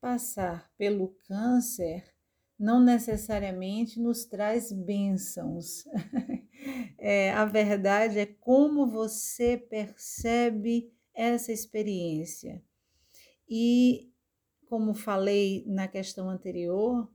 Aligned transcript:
passar 0.00 0.70
pelo 0.76 1.08
câncer 1.26 2.04
não 2.60 2.78
necessariamente 2.78 3.98
nos 3.98 4.26
traz 4.26 4.70
bênçãos. 4.70 5.84
é, 6.98 7.32
a 7.32 7.46
verdade 7.46 8.18
é 8.18 8.26
como 8.26 8.86
você 8.86 9.56
percebe 9.56 10.92
essa 11.14 11.50
experiência. 11.52 12.62
E, 13.48 14.12
como 14.66 14.92
falei 14.92 15.64
na 15.66 15.88
questão 15.88 16.28
anterior, 16.28 17.10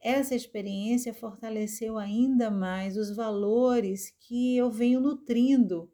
essa 0.00 0.34
experiência 0.34 1.12
fortaleceu 1.12 1.98
ainda 1.98 2.50
mais 2.50 2.96
os 2.96 3.14
valores 3.14 4.10
que 4.20 4.56
eu 4.56 4.70
venho 4.70 5.00
nutrindo 5.00 5.92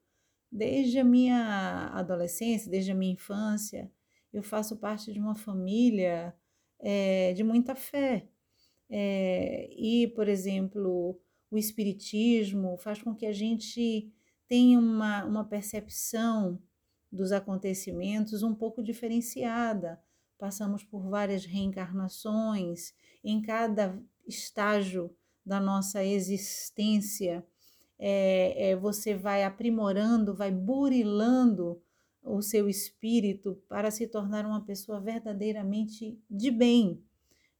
desde 0.53 1.01
a 1.01 1.05
minha 1.05 1.91
adolescência, 1.93 2.71
desde 2.71 2.93
a 2.93 2.95
minha 2.95 3.15
infância. 3.15 3.91
Eu 4.35 4.43
faço 4.43 4.77
parte 4.77 5.13
de 5.13 5.21
uma 5.21 5.35
família 5.35 6.35
é, 6.81 7.33
de 7.33 7.45
muita 7.45 7.75
fé. 7.75 8.29
É, 8.91 9.69
e, 9.71 10.09
por 10.09 10.29
exemplo, 10.29 11.19
o 11.51 11.57
Espiritismo 11.57 12.77
faz 12.77 13.01
com 13.01 13.15
que 13.15 13.27
a 13.27 13.33
gente 13.33 14.13
tenha 14.49 14.79
uma, 14.79 15.25
uma 15.25 15.45
percepção 15.45 16.61
dos 17.11 17.31
acontecimentos 17.31 18.43
um 18.43 18.55
pouco 18.55 18.83
diferenciada. 18.83 20.03
Passamos 20.37 20.83
por 20.83 21.09
várias 21.09 21.45
reencarnações, 21.45 22.93
em 23.23 23.41
cada 23.41 24.03
estágio 24.27 25.17
da 25.47 25.61
nossa 25.61 26.05
existência, 26.05 27.47
é, 27.99 28.71
é, 28.71 28.77
você 28.77 29.15
vai 29.15 29.45
aprimorando, 29.45 30.35
vai 30.35 30.51
burilando 30.51 31.81
o 32.25 32.41
seu 32.41 32.69
espírito 32.69 33.63
para 33.69 33.91
se 33.91 34.07
tornar 34.07 34.47
uma 34.47 34.65
pessoa 34.65 34.99
verdadeiramente 34.99 36.19
de 36.31 36.51
bem, 36.51 37.05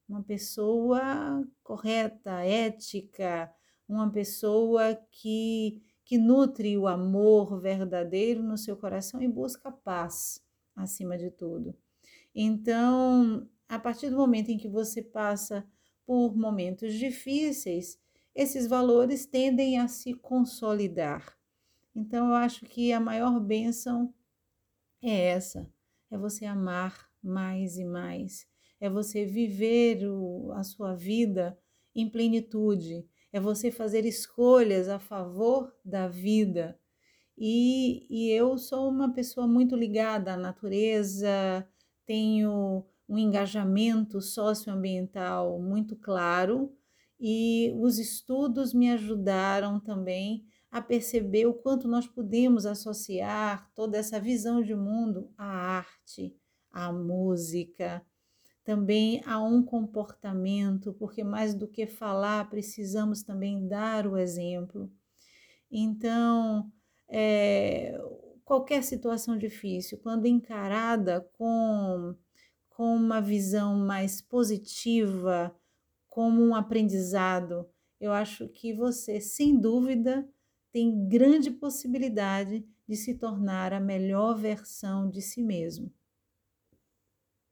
uma 0.09 0.23
pessoa 0.23 1.47
correta, 1.63 2.43
ética, 2.43 3.53
uma 3.87 4.11
pessoa 4.11 4.99
que, 5.11 5.83
que 6.05 6.17
nutre 6.17 6.79
o 6.79 6.87
amor 6.87 7.61
verdadeiro 7.61 8.43
no 8.43 8.57
seu 8.57 8.77
coração 8.77 9.21
e 9.23 9.29
busca 9.29 9.71
paz 9.71 10.43
acima 10.75 11.19
de 11.19 11.31
tudo. 11.31 11.75
Então, 12.35 13.47
a 13.69 13.79
partir 13.79 14.09
do 14.09 14.17
momento 14.17 14.51
em 14.51 14.59
que 14.59 14.69
você 14.69 15.03
passa 15.03 15.65
por 16.07 16.37
momentos 16.37 16.95
difíceis, 16.95 17.99
esses 18.35 18.67
valores 18.67 19.27
tendem 19.27 19.79
a 19.79 19.89
se 19.89 20.15
consolidar. 20.15 21.37
Então, 21.95 22.29
eu 22.29 22.35
acho 22.35 22.65
que 22.65 22.93
a 22.93 22.99
maior 22.99 23.39
bênção 23.39 24.13
é 25.11 25.27
essa: 25.29 25.71
é 26.11 26.19
você 26.19 26.45
amar 26.45 27.09
mais 27.23 27.77
e 27.77 27.85
mais, 27.85 28.47
é 28.81 28.89
você 28.89 29.25
viver 29.25 30.07
o, 30.09 30.53
a 30.53 30.63
sua 30.63 30.95
vida 30.95 31.59
em 31.95 32.09
plenitude, 32.09 33.07
é 33.33 33.41
você 33.41 33.71
fazer 33.71 34.05
escolhas 34.05 34.89
a 34.89 34.99
favor 34.99 35.75
da 35.85 36.09
vida. 36.09 36.79
E, 37.37 38.07
e 38.09 38.31
eu 38.31 38.57
sou 38.57 38.89
uma 38.89 39.13
pessoa 39.13 39.47
muito 39.47 39.75
ligada 39.75 40.35
à 40.35 40.37
natureza, 40.37 41.67
tenho 42.07 42.85
um 43.09 43.19
engajamento 43.19 44.21
socioambiental 44.21 45.61
muito 45.61 45.97
claro 45.97 46.73
e 47.21 47.75
os 47.81 47.99
estudos 47.99 48.73
me 48.73 48.91
ajudaram 48.91 49.81
também 49.81 50.47
a 50.75 50.83
perceber 50.83 51.47
o 51.47 51.55
quanto 51.55 51.87
nós 51.87 52.05
podemos 52.05 52.67
associar 52.67 53.71
toda 53.77 53.97
essa 53.97 54.19
visão 54.19 54.61
de 54.61 54.75
mundo 54.75 55.33
à 55.39 55.47
arte, 55.47 56.37
à 56.69 56.93
música, 56.93 58.05
também 58.65 59.23
a 59.25 59.41
um 59.41 59.63
comportamento, 59.63 60.93
porque 60.95 61.23
mais 61.23 61.55
do 61.55 61.69
que 61.69 61.87
falar, 61.87 62.51
precisamos 62.51 63.23
também 63.23 63.69
dar 63.69 64.05
o 64.05 64.17
exemplo. 64.17 64.91
Então, 65.71 66.69
é, 67.09 67.97
qualquer 68.45 68.83
situação 68.83 69.39
difícil, 69.39 69.97
quando 69.99 70.27
encarada 70.27 71.21
com, 71.35 72.17
com 72.69 72.97
uma 72.97 73.21
visão 73.21 73.77
mais 73.77 74.21
positiva, 74.21 75.55
como 76.09 76.43
um 76.43 76.53
aprendizado, 76.53 77.65
eu 78.01 78.11
acho 78.13 78.49
que 78.49 78.75
você, 78.75 79.21
sem 79.21 79.57
dúvida, 79.57 80.29
tem 80.75 81.09
grande 81.09 81.51
possibilidade 81.53 82.67
de 82.89 82.97
se 82.97 83.15
tornar 83.15 83.73
a 83.73 83.81
melhor 83.81 84.37
versão 84.37 85.09
de 85.11 85.23
si 85.23 85.43
mesmo. 85.43 85.91